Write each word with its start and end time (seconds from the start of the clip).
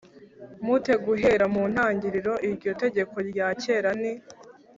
mu 0.65 0.75
te 0.85 0.93
guhera 1.05 1.45
mu 1.53 1.63
ntangiriro 1.71 2.33
Iryo 2.47 2.71
tegeko 2.83 3.15
rya 3.29 3.47
kera 3.63 3.91
ni 4.01 4.11